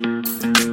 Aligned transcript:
y 0.00 0.67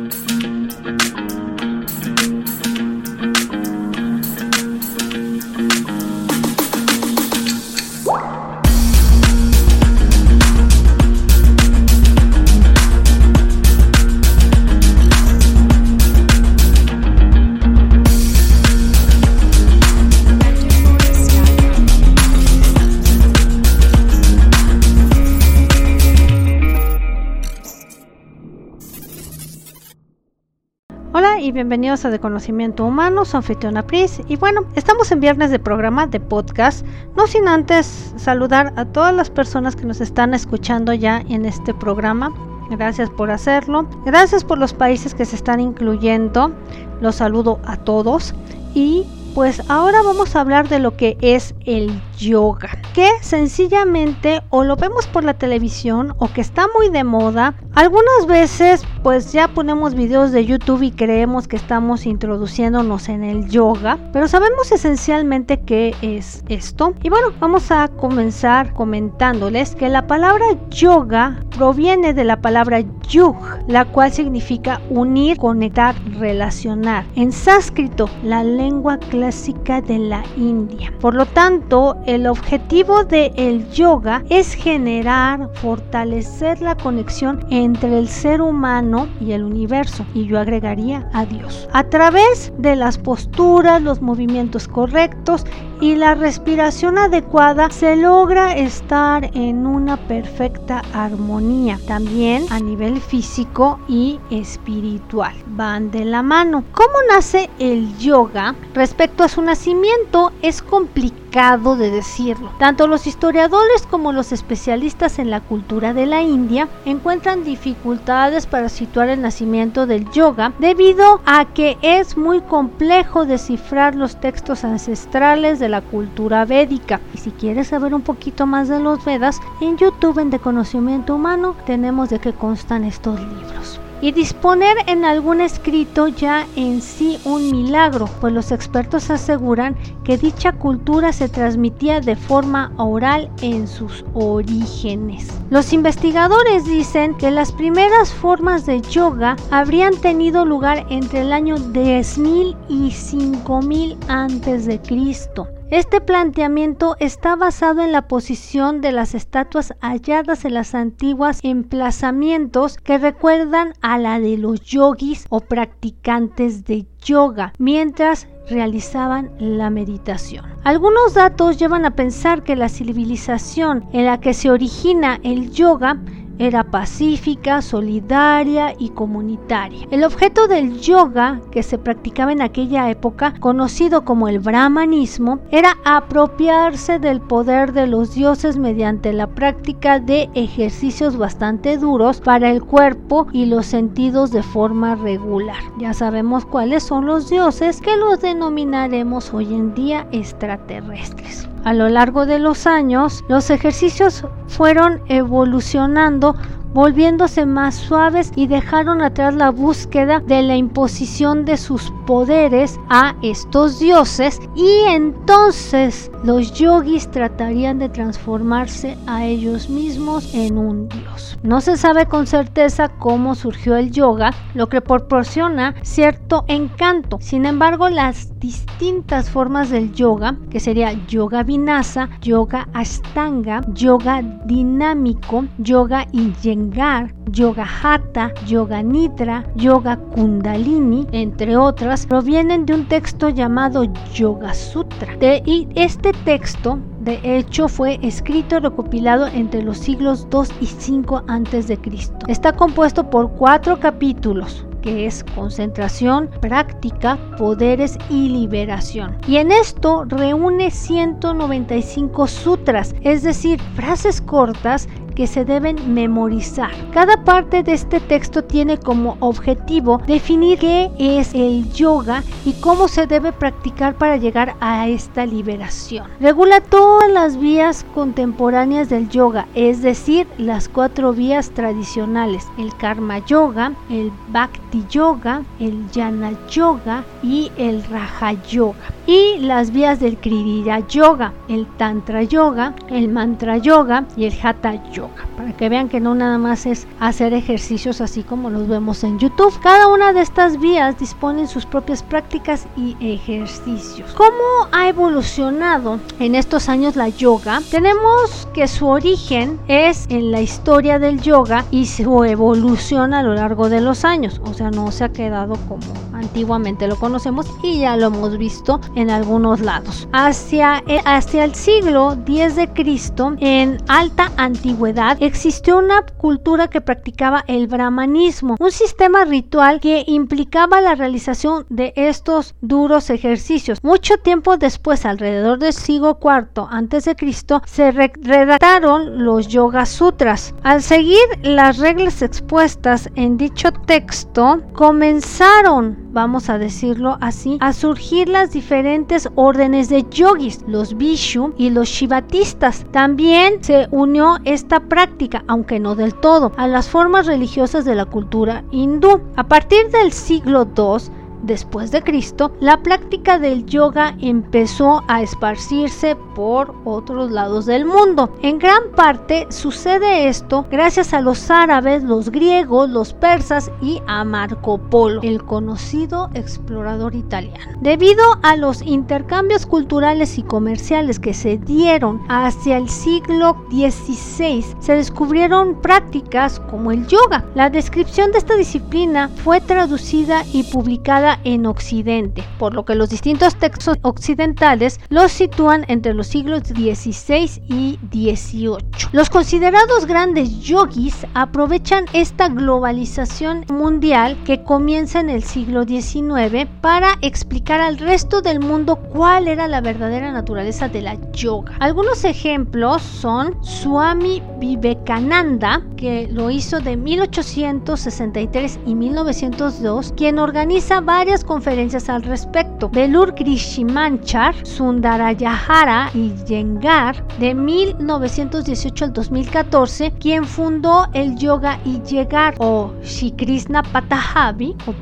bienvenidos 31.55 32.03
a 32.03 32.09
De 32.09 32.19
Conocimiento 32.19 32.83
Humano, 32.83 33.23
soy 33.23 33.37
anfitriona 33.37 33.87
Pris. 33.87 34.19
Y 34.27 34.35
bueno, 34.35 34.65
estamos 34.75 35.09
en 35.13 35.21
viernes 35.21 35.51
de 35.51 35.57
programa 35.57 36.05
de 36.05 36.19
podcast, 36.19 36.85
no 37.15 37.27
sin 37.27 37.47
antes 37.47 38.13
saludar 38.17 38.73
a 38.75 38.83
todas 38.83 39.15
las 39.15 39.29
personas 39.29 39.77
que 39.77 39.85
nos 39.85 40.01
están 40.01 40.33
escuchando 40.33 40.93
ya 40.93 41.23
en 41.29 41.45
este 41.45 41.73
programa. 41.73 42.33
Gracias 42.69 43.09
por 43.09 43.31
hacerlo. 43.31 43.87
Gracias 44.05 44.43
por 44.43 44.57
los 44.57 44.73
países 44.73 45.15
que 45.15 45.23
se 45.23 45.37
están 45.37 45.61
incluyendo. 45.61 46.51
Los 46.99 47.15
saludo 47.15 47.61
a 47.63 47.77
todos. 47.77 48.35
Y 48.73 49.07
pues 49.35 49.61
ahora 49.69 50.01
vamos 50.01 50.33
a 50.33 50.39
hablar 50.39 50.69
de 50.69 50.79
lo 50.79 50.95
que 50.95 51.17
es 51.19 51.55
el 51.65 51.91
yoga, 52.17 52.69
que 52.93 53.09
sencillamente 53.19 54.41
o 54.49 54.63
lo 54.63 54.77
vemos 54.77 55.07
por 55.07 55.25
la 55.25 55.33
televisión 55.33 56.15
o 56.19 56.29
que 56.29 56.39
está 56.39 56.67
muy 56.73 56.89
de 56.89 57.03
moda. 57.03 57.53
Algunas 57.73 58.27
veces 58.27 58.83
pues 59.03 59.33
ya 59.33 59.49
ponemos 59.49 59.93
videos 59.93 60.31
de 60.31 60.45
YouTube 60.45 60.83
y 60.83 60.91
creemos 60.91 61.49
que 61.49 61.57
estamos 61.57 62.05
introduciéndonos 62.05 63.09
en 63.09 63.25
el 63.25 63.49
yoga, 63.49 63.99
pero 64.13 64.29
sabemos 64.29 64.71
esencialmente 64.71 65.59
qué 65.59 65.93
es 66.01 66.41
esto. 66.47 66.93
Y 67.03 67.09
bueno, 67.09 67.33
vamos 67.41 67.71
a 67.71 67.89
comenzar 67.89 68.73
comentándoles 68.73 69.75
que 69.75 69.89
la 69.89 70.07
palabra 70.07 70.45
yoga 70.69 71.43
proviene 71.57 72.13
de 72.13 72.23
la 72.23 72.39
palabra 72.39 72.79
yug, 73.09 73.35
la 73.67 73.83
cual 73.83 74.13
significa 74.13 74.79
unir, 74.89 75.37
conectar, 75.37 75.93
relacionar. 76.17 77.05
En 77.15 77.33
sánscrito, 77.33 78.09
la 78.23 78.41
lengua 78.41 78.97
clásica 78.97 79.24
de 79.25 79.97
la 79.97 80.23
India. 80.37 80.93
Por 80.99 81.15
lo 81.15 81.25
tanto, 81.25 81.97
el 82.05 82.27
objetivo 82.27 83.03
del 83.03 83.33
el 83.37 83.67
yoga 83.71 84.23
es 84.29 84.53
generar, 84.53 85.49
fortalecer 85.55 86.61
la 86.61 86.75
conexión 86.75 87.43
entre 87.49 87.97
el 87.97 88.07
ser 88.07 88.39
humano 88.41 89.07
y 89.19 89.31
el 89.31 89.43
universo, 89.43 90.05
y 90.13 90.27
yo 90.27 90.39
agregaría 90.39 91.09
a 91.13 91.25
Dios. 91.25 91.67
A 91.73 91.85
través 91.85 92.53
de 92.59 92.75
las 92.75 92.99
posturas, 92.99 93.81
los 93.81 93.99
movimientos 93.99 94.67
correctos 94.67 95.43
y 95.81 95.95
la 95.95 96.15
respiración 96.15 96.97
adecuada 96.97 97.69
se 97.69 97.95
logra 97.95 98.55
estar 98.55 99.29
en 99.33 99.65
una 99.65 99.97
perfecta 99.97 100.81
armonía, 100.93 101.79
también 101.87 102.45
a 102.49 102.59
nivel 102.59 103.01
físico 103.01 103.79
y 103.87 104.19
espiritual. 104.29 105.35
Van 105.47 105.91
de 105.91 106.05
la 106.05 106.21
mano. 106.21 106.63
¿Cómo 106.71 106.93
nace 107.09 107.49
el 107.59 107.97
yoga? 107.97 108.55
Respecto 108.73 109.23
a 109.23 109.29
su 109.29 109.41
nacimiento 109.41 110.31
es 110.41 110.61
complicado 110.61 111.24
de 111.35 111.91
decirlo. 111.91 112.49
Tanto 112.59 112.87
los 112.87 113.07
historiadores 113.07 113.85
como 113.91 114.13
los 114.13 114.31
especialistas 114.31 115.19
en 115.19 115.29
la 115.29 115.41
cultura 115.41 115.93
de 115.93 116.05
la 116.05 116.21
India 116.21 116.69
encuentran 116.85 117.43
dificultades 117.43 118.45
para 118.45 118.69
situar 118.69 119.09
el 119.09 119.21
nacimiento 119.21 119.85
del 119.85 120.09
yoga 120.11 120.53
debido 120.59 121.19
a 121.25 121.43
que 121.43 121.77
es 121.81 122.15
muy 122.15 122.39
complejo 122.39 123.25
descifrar 123.25 123.95
los 123.95 124.21
textos 124.21 124.63
ancestrales 124.63 125.59
de 125.59 125.67
la 125.67 125.81
cultura 125.81 126.45
védica. 126.45 127.01
Y 127.13 127.17
si 127.17 127.31
quieres 127.31 127.67
saber 127.67 127.93
un 127.93 128.01
poquito 128.01 128.45
más 128.45 128.69
de 128.69 128.79
los 128.79 129.03
Vedas, 129.03 129.41
en 129.59 129.75
YouTube 129.75 130.19
en 130.19 130.29
De 130.29 130.39
Conocimiento 130.39 131.15
Humano 131.15 131.57
tenemos 131.65 132.09
de 132.09 132.19
qué 132.19 132.31
constan 132.31 132.85
estos 132.85 133.19
libros 133.19 133.81
y 134.05 134.11
disponer 134.11 134.77
en 134.85 135.03
algún 135.03 135.41
escrito 135.41 136.07
ya 136.07 136.45
en 136.55 136.83
sí 136.83 137.17
un 137.25 137.49
milagro, 137.49 138.07
pues 138.21 138.31
los 138.33 138.51
expertos 138.51 139.09
aseguran 139.09 139.75
que 140.03 140.15
dicha 140.15 140.51
cultura 140.51 141.11
se 141.11 141.27
transmitía 141.27 142.01
de 142.01 142.15
forma 142.15 142.71
oral 142.77 143.31
en 143.41 143.67
sus 143.67 144.05
orígenes. 144.13 145.27
Los 145.49 145.73
investigadores 145.73 146.65
dicen 146.65 147.15
que 147.15 147.31
las 147.31 147.51
primeras 147.51 148.13
formas 148.13 148.67
de 148.67 148.79
yoga 148.81 149.37
habrían 149.49 149.95
tenido 149.95 150.45
lugar 150.45 150.85
entre 150.91 151.21
el 151.21 151.33
año 151.33 151.57
10.000 151.57 152.55
y 152.69 152.89
5.000 152.91 153.97
antes 154.07 154.67
de 154.67 154.79
Cristo. 154.83 155.47
Este 155.71 155.99
planteamiento 155.99 156.95
está 156.99 157.35
basado 157.35 157.81
en 157.81 157.91
la 157.91 158.07
posición 158.07 158.81
de 158.81 158.91
las 158.91 159.15
estatuas 159.15 159.73
halladas 159.81 160.45
en 160.45 160.53
las 160.53 160.75
antiguas 160.75 161.39
emplazamientos 161.41 162.77
que 162.77 162.99
recuerdan 162.99 163.73
a 163.81 163.97
la 163.97 164.19
de 164.19 164.37
los 164.37 164.61
yogis 164.61 165.25
o 165.29 165.39
practicantes 165.39 166.65
de 166.65 166.85
yoga 167.03 167.51
mientras 167.57 168.27
realizaban 168.47 169.31
la 169.39 169.71
meditación. 169.71 170.45
Algunos 170.63 171.15
datos 171.15 171.57
llevan 171.57 171.85
a 171.85 171.95
pensar 171.95 172.43
que 172.43 172.55
la 172.55 172.69
civilización 172.69 173.85
en 173.91 174.05
la 174.05 174.19
que 174.19 174.35
se 174.35 174.51
origina 174.51 175.19
el 175.23 175.49
yoga 175.49 175.97
era 176.39 176.63
pacífica, 176.63 177.61
solidaria 177.61 178.73
y 178.77 178.89
comunitaria. 178.89 179.87
El 179.91 180.03
objeto 180.03 180.47
del 180.47 180.79
yoga 180.79 181.41
que 181.51 181.63
se 181.63 181.77
practicaba 181.77 182.31
en 182.31 182.41
aquella 182.41 182.89
época, 182.89 183.33
conocido 183.39 184.05
como 184.05 184.27
el 184.27 184.39
brahmanismo, 184.39 185.39
era 185.51 185.77
apropiarse 185.85 186.99
del 186.99 187.21
poder 187.21 187.73
de 187.73 187.87
los 187.87 188.13
dioses 188.13 188.57
mediante 188.57 189.13
la 189.13 189.27
práctica 189.27 189.99
de 189.99 190.29
ejercicios 190.33 191.17
bastante 191.17 191.77
duros 191.77 192.21
para 192.21 192.51
el 192.51 192.63
cuerpo 192.63 193.27
y 193.31 193.45
los 193.45 193.65
sentidos 193.65 194.31
de 194.31 194.43
forma 194.43 194.95
regular. 194.95 195.57
Ya 195.79 195.93
sabemos 195.93 196.45
cuáles 196.45 196.83
son 196.83 197.05
los 197.05 197.29
dioses 197.29 197.81
que 197.81 197.95
los 197.95 198.21
denominaremos 198.21 199.33
hoy 199.33 199.53
en 199.53 199.73
día 199.73 200.07
extraterrestres. 200.11 201.47
A 201.65 201.73
lo 201.73 201.89
largo 201.89 202.27
de 202.27 202.37
los 202.37 202.67
años, 202.67 203.23
los 203.27 203.49
ejercicios 203.49 204.23
fueron 204.45 205.01
evolucionando 205.07 206.35
volviéndose 206.75 207.45
más 207.45 207.73
suaves 207.73 208.33
y 208.35 208.47
dejaron 208.47 209.01
atrás 209.01 209.33
la 209.33 209.49
búsqueda 209.49 210.19
de 210.19 210.41
la 210.41 210.57
imposición 210.57 211.45
de 211.45 211.55
sus 211.55 211.91
poderes 212.05 212.77
a 212.89 213.15
estos 213.21 213.79
dioses 213.79 214.41
y 214.55 214.81
entonces 214.89 216.11
los 216.25 216.51
yogis 216.53 217.09
tratarían 217.09 217.79
de 217.79 217.87
transformarse 217.87 218.97
a 219.07 219.23
ellos 219.23 219.69
mismos 219.69 220.35
en 220.35 220.57
un 220.57 220.89
dios. 220.89 221.39
No 221.43 221.61
se 221.61 221.77
sabe 221.77 222.07
con 222.07 222.27
certeza 222.27 222.89
cómo 222.89 223.35
surgió 223.35 223.77
el 223.77 223.91
yoga, 223.91 224.33
lo 224.53 224.67
que 224.67 224.81
proporciona 224.81 225.75
cierto 225.81 226.43
encanto. 226.49 227.19
Sin 227.21 227.45
embargo, 227.45 227.87
las 227.87 228.34
distintas 228.45 229.27
formas 229.31 229.71
del 229.71 229.91
yoga, 229.93 230.37
que 230.51 230.59
sería 230.59 230.93
yoga 231.07 231.41
vinasa, 231.41 232.09
yoga 232.21 232.67
ashtanga, 232.73 233.61
yoga 233.73 234.21
dinámico, 234.45 235.45
yoga 235.57 236.05
yengar, 236.43 237.11
yoga 237.31 237.65
hatha, 237.65 238.31
yoga 238.45 238.83
nidra, 238.83 239.43
yoga 239.55 239.97
kundalini, 239.97 241.07
entre 241.11 241.57
otras, 241.57 242.05
provienen 242.05 242.67
de 242.67 242.75
un 242.75 242.85
texto 242.85 243.29
llamado 243.29 243.85
Yoga 244.13 244.53
Sutra. 244.53 245.15
De, 245.17 245.41
y 245.45 245.67
este 245.73 246.11
texto 246.23 246.77
de 246.99 247.19
hecho, 247.23 247.67
fue 247.67 247.99
escrito 248.01 248.57
y 248.57 248.59
recopilado 248.61 249.27
entre 249.27 249.61
los 249.61 249.77
siglos 249.77 250.27
2 250.31 250.53
y 250.59 250.65
5 250.65 251.23
a.C. 251.27 251.79
Está 252.27 252.51
compuesto 252.53 253.07
por 253.11 253.31
cuatro 253.33 253.79
capítulos 253.79 254.65
que 254.85 255.07
es 255.07 255.25
concentración, 255.33 256.29
práctica, 256.41 257.17
poderes 257.39 257.97
y 258.07 258.29
liberación. 258.29 259.17
Y 259.27 259.37
en 259.37 259.51
esto 259.51 260.05
reúne 260.05 260.69
195 260.69 262.27
sutras, 262.27 262.93
es 263.01 263.23
decir, 263.23 263.59
frases 263.75 264.21
cortas 264.21 264.87
que 265.15 265.27
se 265.27 265.45
deben 265.45 265.93
memorizar. 265.93 266.71
Cada 266.93 267.23
parte 267.23 267.63
de 267.63 267.73
este 267.73 267.99
texto 267.99 268.43
tiene 268.43 268.77
como 268.77 269.17
objetivo 269.19 270.01
definir 270.05 270.59
qué 270.59 270.91
es 270.99 271.33
el 271.33 271.71
yoga 271.73 272.23
y 272.45 272.53
cómo 272.53 272.87
se 272.87 273.07
debe 273.07 273.31
practicar 273.31 273.95
para 273.95 274.17
llegar 274.17 274.55
a 274.59 274.87
esta 274.87 275.25
liberación. 275.25 276.07
Regula 276.19 276.61
todas 276.61 277.09
las 277.11 277.39
vías 277.39 277.85
contemporáneas 277.93 278.89
del 278.89 279.09
yoga, 279.09 279.47
es 279.55 279.81
decir, 279.81 280.27
las 280.37 280.69
cuatro 280.69 281.13
vías 281.13 281.51
tradicionales, 281.51 282.45
el 282.57 282.75
karma 282.75 283.19
yoga, 283.25 283.73
el 283.89 284.11
bhakti 284.29 284.83
yoga, 284.89 285.43
el 285.59 285.85
jnana 285.91 286.33
yoga 286.49 287.03
y 287.23 287.51
el 287.57 287.83
raja 287.85 288.33
yoga. 288.43 288.94
Y 289.07 289.37
las 289.39 289.71
vías 289.71 289.99
del 289.99 290.17
Kriya 290.17 290.79
Yoga, 290.87 291.33
el 291.47 291.67
Tantra 291.77 292.23
Yoga, 292.23 292.73
el 292.89 293.09
Mantra 293.09 293.57
Yoga 293.57 294.05
y 294.17 294.25
el 294.25 294.33
Hatha 294.41 294.91
Yoga, 294.91 295.27
para 295.37 295.53
que 295.53 295.69
vean 295.69 295.89
que 295.89 295.99
no 295.99 296.15
nada 296.15 296.37
más 296.37 296.65
es 296.65 296.87
hacer 296.99 297.33
ejercicios 297.33 298.01
así 298.01 298.23
como 298.23 298.49
los 298.49 298.67
vemos 298.67 299.03
en 299.03 299.19
YouTube. 299.19 299.53
Cada 299.61 299.87
una 299.87 300.13
de 300.13 300.21
estas 300.21 300.59
vías 300.59 300.97
dispone 300.99 301.47
sus 301.47 301.65
propias 301.65 302.03
prácticas 302.03 302.67
y 302.75 302.95
ejercicios. 302.99 304.11
¿Cómo 304.13 304.67
ha 304.71 304.87
evolucionado 304.87 305.99
en 306.19 306.35
estos 306.35 306.69
años 306.69 306.95
la 306.95 307.09
yoga? 307.09 307.61
Tenemos 307.69 308.47
que 308.53 308.67
su 308.67 308.87
origen 308.87 309.59
es 309.67 310.05
en 310.09 310.31
la 310.31 310.41
historia 310.41 310.99
del 310.99 311.21
yoga 311.21 311.65
y 311.71 311.85
su 311.85 312.23
evolución 312.23 313.13
a 313.13 313.23
lo 313.23 313.33
largo 313.33 313.69
de 313.69 313.81
los 313.81 314.05
años, 314.05 314.41
o 314.43 314.53
sea, 314.53 314.71
no 314.71 314.91
se 314.91 315.03
ha 315.03 315.09
quedado 315.09 315.55
como 315.67 316.04
antiguamente 316.15 316.87
lo 316.87 316.95
conocemos 316.95 317.47
y 317.63 317.79
ya 317.79 317.97
lo 317.97 318.07
hemos 318.07 318.37
visto 318.37 318.79
en 318.95 319.09
algunos 319.09 319.59
lados. 319.59 320.07
Hacia, 320.13 320.83
eh, 320.87 321.01
hacia 321.05 321.43
el 321.43 321.55
siglo 321.55 322.15
10 322.15 322.55
de 322.55 322.67
Cristo, 322.73 323.35
en 323.39 323.77
alta 323.87 324.31
antigüedad, 324.37 325.17
existió 325.21 325.77
una 325.77 326.03
cultura 326.03 326.69
que 326.69 326.81
practicaba 326.81 327.43
el 327.47 327.67
brahmanismo, 327.67 328.55
un 328.59 328.71
sistema 328.71 329.25
ritual 329.25 329.79
que 329.79 330.03
implicaba 330.07 330.81
la 330.81 330.95
realización 330.95 331.65
de 331.69 331.93
estos 331.95 332.55
duros 332.61 333.09
ejercicios. 333.09 333.79
Mucho 333.83 334.17
tiempo 334.17 334.57
después, 334.57 335.05
alrededor 335.05 335.59
del 335.59 335.73
siglo 335.73 336.19
IV 336.21 337.15
Cristo, 337.17 337.61
se 337.65 337.91
redactaron 337.91 339.23
los 339.23 339.47
Yoga 339.47 339.85
Sutras. 339.85 340.53
Al 340.63 340.81
seguir 340.81 341.19
las 341.43 341.77
reglas 341.77 342.21
expuestas 342.21 343.09
en 343.15 343.37
dicho 343.37 343.71
texto, 343.71 344.61
comenzaron 344.73 346.05
vamos 346.15 346.49
a 346.49 346.57
decirlo 346.57 347.17
así, 347.19 347.57
a 347.59 347.73
surgir 347.73 348.29
las 348.29 348.51
diferentes 348.51 349.29
órdenes 349.35 349.89
de 349.89 350.05
yogis, 350.09 350.63
los 350.65 350.95
Vishu 350.95 351.53
y 351.57 351.69
los 351.69 351.89
Shivatistas. 351.89 352.85
También 352.91 353.61
se 353.61 353.89
unió 353.91 354.37
esta 354.45 354.79
práctica, 354.79 355.43
aunque 355.47 355.79
no 355.79 355.93
del 355.93 356.15
todo, 356.15 356.53
a 356.55 356.67
las 356.67 356.87
formas 356.87 357.27
religiosas 357.27 357.83
de 357.83 357.95
la 357.95 358.05
cultura 358.05 358.63
hindú. 358.71 359.21
A 359.35 359.43
partir 359.43 359.89
del 359.89 360.13
siglo 360.13 360.65
II, 360.75 361.11
después 361.45 361.91
de 361.91 362.01
Cristo, 362.01 362.51
la 362.59 362.81
práctica 362.81 363.39
del 363.39 363.65
yoga 363.65 364.15
empezó 364.19 365.03
a 365.07 365.21
esparcirse 365.21 366.15
por 366.35 366.75
otros 366.83 367.31
lados 367.31 367.65
del 367.65 367.85
mundo. 367.85 368.33
En 368.41 368.59
gran 368.59 368.91
parte 368.95 369.47
sucede 369.49 370.27
esto 370.27 370.65
gracias 370.69 371.13
a 371.13 371.21
los 371.21 371.49
árabes, 371.49 372.03
los 372.03 372.29
griegos, 372.29 372.89
los 372.89 373.13
persas 373.13 373.71
y 373.81 374.01
a 374.07 374.23
Marco 374.23 374.77
Polo, 374.77 375.21
el 375.23 375.43
conocido 375.43 376.29
explorador 376.33 377.15
italiano. 377.15 377.77
Debido 377.81 378.23
a 378.43 378.55
los 378.55 378.81
intercambios 378.81 379.65
culturales 379.65 380.37
y 380.37 380.43
comerciales 380.43 381.19
que 381.19 381.33
se 381.33 381.57
dieron 381.57 382.21
hacia 382.29 382.77
el 382.77 382.89
siglo 382.89 383.55
XVI, 383.69 384.65
se 384.79 384.93
descubrieron 384.93 385.81
prácticas 385.81 386.59
como 386.59 386.91
el 386.91 387.07
yoga. 387.07 387.45
La 387.55 387.69
descripción 387.69 388.31
de 388.31 388.39
esta 388.39 388.55
disciplina 388.55 389.29
fue 389.43 389.61
traducida 389.61 390.43
y 390.51 390.63
publicada 390.63 391.34
en 391.43 391.65
Occidente, 391.65 392.43
por 392.57 392.73
lo 392.73 392.85
que 392.85 392.95
los 392.95 393.09
distintos 393.09 393.55
textos 393.55 393.97
occidentales 394.01 394.99
los 395.09 395.31
sitúan 395.31 395.85
entre 395.87 396.13
los 396.13 396.27
siglos 396.27 396.63
XVI 396.63 397.61
y 397.67 397.99
XVIII. 398.11 398.77
Los 399.11 399.29
considerados 399.29 400.05
grandes 400.05 400.61
yogis 400.61 401.25
aprovechan 401.33 402.05
esta 402.13 402.49
globalización 402.49 403.65
mundial 403.69 404.37
que 404.45 404.63
comienza 404.63 405.19
en 405.19 405.29
el 405.29 405.43
siglo 405.43 405.83
XIX 405.85 406.67
para 406.81 407.15
explicar 407.21 407.81
al 407.81 407.97
resto 407.97 408.41
del 408.41 408.59
mundo 408.59 408.95
cuál 408.95 409.47
era 409.47 409.67
la 409.67 409.81
verdadera 409.81 410.31
naturaleza 410.31 410.89
de 410.89 411.01
la 411.01 411.15
yoga. 411.31 411.73
Algunos 411.79 412.23
ejemplos 412.23 413.01
son 413.01 413.63
Swami 413.63 414.41
Vivekananda, 414.59 415.81
que 415.95 416.27
lo 416.31 416.49
hizo 416.49 416.79
de 416.79 416.97
1863 416.97 418.79
y 418.85 418.95
1902, 418.95 420.13
quien 420.15 420.39
organiza 420.39 421.01
varios 421.01 421.43
conferencias 421.43 422.09
al 422.09 422.23
respecto. 422.23 422.89
Belur 422.89 423.35
Krishimanchar, 423.35 424.55
Sundarayahara 424.65 426.11
y 426.13 426.33
Yengar, 426.45 427.25
de 427.39 427.53
1918 427.53 429.05
al 429.05 429.13
2014, 429.13 430.11
quien 430.19 430.45
fundó 430.45 431.07
el 431.13 431.35
yoga 431.37 431.79
y 431.85 432.01
llegar, 432.01 432.55
o 432.59 432.93
Shri 433.03 433.31
Krishna 433.31 433.83
Patahavi, 433.83 434.75
o 434.85 434.93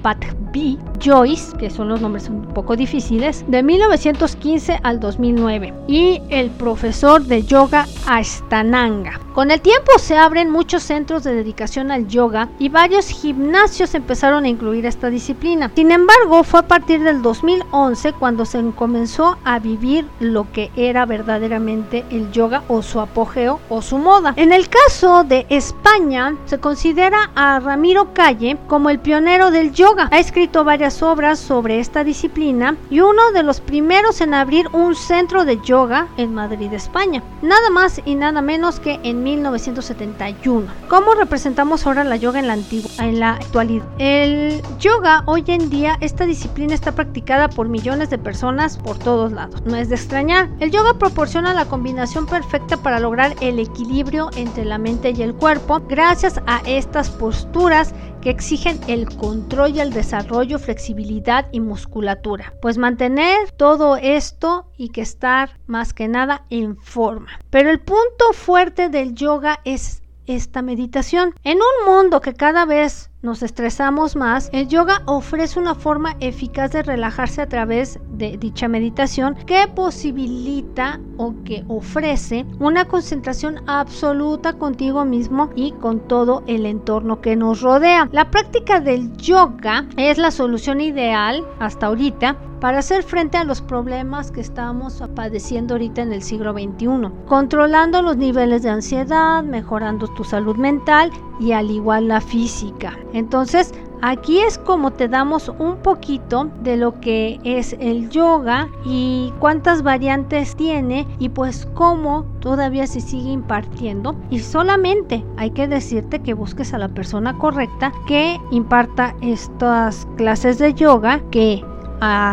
Joyce, 0.99 1.57
que 1.57 1.69
son 1.69 1.89
los 1.89 2.01
nombres 2.01 2.29
un 2.29 2.43
poco 2.53 2.75
difíciles, 2.75 3.43
de 3.47 3.63
1915 3.63 4.79
al 4.83 4.99
2009, 4.99 5.73
y 5.87 6.21
el 6.29 6.49
profesor 6.51 7.23
de 7.23 7.43
yoga 7.43 7.85
Ashtananga. 8.07 9.19
Con 9.33 9.49
el 9.49 9.61
tiempo 9.61 9.91
se 9.97 10.15
abren 10.15 10.51
muchos 10.51 10.83
centros 10.83 11.23
de 11.23 11.33
dedicación 11.33 11.89
al 11.89 12.07
yoga 12.07 12.49
y 12.59 12.69
varios 12.69 13.07
gimnasios 13.07 13.95
empezaron 13.95 14.43
a 14.43 14.47
incluir 14.47 14.85
esta 14.85 15.09
disciplina. 15.09 15.71
Sin 15.75 15.91
embargo, 15.91 16.43
fue 16.43 16.59
a 16.59 16.67
partir 16.67 17.01
del 17.01 17.23
2011 17.23 18.13
cuando 18.13 18.45
se 18.45 18.63
comenzó 18.75 19.37
a 19.43 19.57
vivir 19.57 20.05
lo 20.19 20.51
que 20.51 20.69
era 20.75 21.07
verdaderamente 21.07 22.05
el 22.11 22.31
yoga 22.31 22.61
o 22.67 22.83
su 22.83 22.99
apogeo 22.99 23.59
o 23.69 23.81
su 23.81 23.97
moda. 23.97 24.33
En 24.35 24.53
el 24.53 24.69
caso 24.69 25.23
de 25.23 25.47
España, 25.49 26.35
se 26.45 26.59
considera 26.59 27.31
a 27.33 27.59
Ramiro 27.59 28.13
Calle 28.13 28.57
como 28.67 28.91
el 28.91 28.99
pionero 28.99 29.49
del 29.49 29.73
yoga. 29.73 30.09
Ha 30.11 30.19
escrito 30.19 30.42
varias 30.51 31.01
obras 31.01 31.39
sobre 31.39 31.79
esta 31.79 32.03
disciplina 32.03 32.75
y 32.89 32.99
uno 32.99 33.31
de 33.31 33.43
los 33.43 33.61
primeros 33.61 34.19
en 34.19 34.33
abrir 34.33 34.67
un 34.73 34.93
centro 34.93 35.45
de 35.45 35.59
yoga 35.61 36.09
en 36.17 36.33
Madrid, 36.33 36.71
España. 36.73 37.23
Nada 37.41 37.69
más 37.69 38.01
y 38.03 38.15
nada 38.15 38.41
menos 38.41 38.79
que 38.79 38.99
en 39.03 39.23
1971. 39.23 40.67
¿Cómo 40.89 41.15
representamos 41.15 41.87
ahora 41.87 42.03
la 42.03 42.17
yoga 42.17 42.39
en 42.39 42.47
la 42.47 42.53
antigua, 42.53 42.91
en 42.99 43.19
la 43.19 43.35
actualidad? 43.35 43.85
El 43.99 44.61
yoga 44.79 45.23
hoy 45.25 45.43
en 45.47 45.69
día, 45.69 45.97
esta 46.01 46.25
disciplina 46.25 46.73
está 46.73 46.91
practicada 46.91 47.49
por 47.49 47.69
millones 47.69 48.09
de 48.09 48.17
personas 48.17 48.77
por 48.77 48.99
todos 48.99 49.31
lados. 49.31 49.61
No 49.65 49.77
es 49.77 49.89
de 49.89 49.95
extrañar. 49.95 50.49
El 50.59 50.71
yoga 50.71 50.93
proporciona 50.95 51.53
la 51.53 51.65
combinación 51.65 52.25
perfecta 52.25 52.77
para 52.77 52.99
lograr 52.99 53.33
el 53.39 53.59
equilibrio 53.59 54.29
entre 54.35 54.65
la 54.65 54.77
mente 54.77 55.13
y 55.15 55.21
el 55.21 55.33
cuerpo 55.33 55.81
gracias 55.87 56.41
a 56.47 56.61
estas 56.65 57.09
posturas 57.09 57.93
que 58.23 58.29
exigen 58.29 58.79
el 58.87 59.09
control 59.17 59.75
y 59.75 59.81
el 59.81 59.91
desarrollo, 59.91 60.57
flexibilidad 60.57 61.47
y 61.51 61.59
musculatura. 61.59 62.53
Pues 62.61 62.77
mantener 62.77 63.51
todo 63.51 63.97
esto 63.97 64.71
y 64.77 64.89
que 64.89 65.01
estar 65.01 65.59
más 65.67 65.93
que 65.93 66.07
nada 66.07 66.45
en 66.49 66.77
forma. 66.77 67.27
Pero 67.49 67.69
el 67.69 67.81
punto 67.81 68.31
fuerte 68.31 68.87
del 68.87 69.13
yoga 69.13 69.59
es 69.65 70.03
esta 70.25 70.61
meditación. 70.61 71.35
En 71.43 71.57
un 71.57 71.93
mundo 71.93 72.21
que 72.21 72.33
cada 72.33 72.65
vez 72.65 73.11
nos 73.23 73.41
estresamos 73.41 74.17
más, 74.17 74.49
el 74.51 74.67
yoga 74.67 75.01
ofrece 75.05 75.57
una 75.57 75.75
forma 75.75 76.17
eficaz 76.19 76.73
de 76.73 76.83
relajarse 76.83 77.41
a 77.41 77.47
través 77.47 77.97
de 78.09 78.37
dicha 78.37 78.67
meditación 78.67 79.35
que 79.47 79.65
posibilita 79.73 80.99
o 81.17 81.33
que 81.45 81.63
ofrece 81.69 82.45
una 82.59 82.85
concentración 82.85 83.61
absoluta 83.65 84.53
contigo 84.53 85.05
mismo 85.05 85.49
y 85.55 85.71
con 85.71 86.01
todo 86.01 86.43
el 86.47 86.65
entorno 86.65 87.21
que 87.21 87.37
nos 87.37 87.61
rodea. 87.61 88.09
La 88.11 88.29
práctica 88.29 88.81
del 88.81 89.15
yoga 89.15 89.85
es 89.95 90.17
la 90.17 90.29
solución 90.29 90.81
ideal 90.81 91.45
hasta 91.59 91.87
ahorita 91.87 92.35
para 92.59 92.79
hacer 92.79 93.03
frente 93.03 93.37
a 93.37 93.43
los 93.43 93.61
problemas 93.61 94.31
que 94.31 94.39
estamos 94.39 95.03
padeciendo 95.15 95.73
ahorita 95.73 96.01
en 96.01 96.13
el 96.13 96.21
siglo 96.21 96.53
XXI, 96.53 97.09
controlando 97.27 98.01
los 98.01 98.15
niveles 98.15 98.63
de 98.63 98.69
ansiedad, 98.69 99.43
mejorando 99.43 100.07
tu 100.07 100.23
salud 100.23 100.55
mental 100.55 101.11
y 101.39 101.51
al 101.51 101.71
igual 101.71 102.07
la 102.07 102.21
física. 102.21 102.97
Entonces, 103.13 103.73
aquí 104.01 104.39
es 104.39 104.57
como 104.57 104.91
te 104.91 105.07
damos 105.07 105.49
un 105.59 105.77
poquito 105.77 106.49
de 106.61 106.77
lo 106.77 106.99
que 106.99 107.39
es 107.43 107.75
el 107.79 108.09
yoga 108.09 108.69
y 108.85 109.33
cuántas 109.39 109.81
variantes 109.81 110.55
tiene 110.55 111.07
y 111.19 111.29
pues 111.29 111.67
cómo 111.73 112.25
todavía 112.39 112.85
se 112.85 112.99
sigue 112.99 113.31
impartiendo 113.31 114.15
y 114.29 114.39
solamente 114.39 115.23
hay 115.37 115.51
que 115.51 115.67
decirte 115.67 116.19
que 116.19 116.33
busques 116.33 116.73
a 116.73 116.79
la 116.79 116.89
persona 116.89 117.37
correcta 117.37 117.93
que 118.05 118.39
imparta 118.51 119.15
estas 119.21 120.05
clases 120.17 120.59
de 120.59 120.73
yoga 120.73 121.21
que 121.31 121.63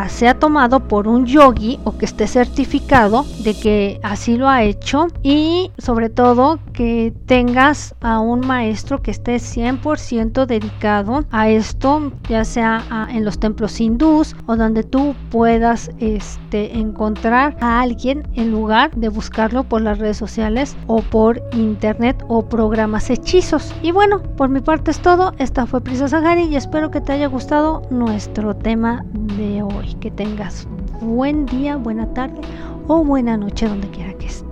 sea 0.09 0.37
tomado 0.39 0.81
por 0.81 1.07
un 1.07 1.27
yogi 1.27 1.79
o 1.85 1.97
que 1.97 2.05
esté 2.05 2.27
certificado 2.27 3.25
de 3.45 3.55
que 3.55 4.01
así 4.03 4.37
lo 4.37 4.49
ha 4.49 4.65
hecho 4.65 5.07
y 5.23 5.71
sobre 5.79 6.09
todo 6.09 6.59
que 6.81 7.13
tengas 7.27 7.95
a 8.01 8.21
un 8.21 8.41
maestro 8.41 9.03
que 9.03 9.11
esté 9.11 9.37
100% 9.37 10.47
dedicado 10.47 11.27
a 11.31 11.51
esto, 11.51 12.11
ya 12.27 12.43
sea 12.47 13.07
en 13.11 13.23
los 13.27 13.39
templos 13.39 13.79
hindús 13.83 14.35
o 14.47 14.57
donde 14.57 14.83
tú 14.83 15.15
puedas 15.31 15.91
este, 15.99 16.79
encontrar 16.79 17.55
a 17.61 17.83
alguien 17.83 18.27
en 18.33 18.51
lugar 18.51 18.93
de 18.97 19.11
buscarlo 19.11 19.65
por 19.65 19.83
las 19.83 19.99
redes 19.99 20.17
sociales 20.17 20.75
o 20.87 21.03
por 21.03 21.43
internet 21.53 22.25
o 22.29 22.49
programas 22.49 23.11
hechizos. 23.11 23.75
Y 23.83 23.93
bueno, 23.93 24.23
por 24.23 24.49
mi 24.49 24.63
parte 24.63 24.91
es 24.91 25.01
todo. 25.01 25.35
Esta 25.37 25.67
fue 25.67 25.83
Prisa 25.83 26.09
Sahari 26.09 26.45
y 26.45 26.57
espero 26.57 26.91
que 26.91 27.03
te 27.03 27.13
haya 27.13 27.27
gustado 27.27 27.83
nuestro 27.91 28.57
tema 28.57 29.05
de 29.37 29.63
hoy. 29.63 29.97
Que 30.01 30.11
tengas 30.11 30.67
buen 31.03 31.45
día, 31.45 31.77
buena 31.77 32.07
tarde 32.15 32.41
o 32.87 33.05
buena 33.05 33.37
noche 33.37 33.69
donde 33.69 33.91
quiera 33.91 34.15
que 34.15 34.29
estés. 34.29 34.50